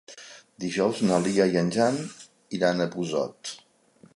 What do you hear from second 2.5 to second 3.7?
iran a Busot.